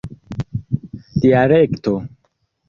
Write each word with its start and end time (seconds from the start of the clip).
dialekto 1.21 1.95